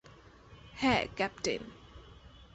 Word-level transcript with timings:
হ্যা, 0.75 0.95
ক্যাপ্টেন। 1.15 1.61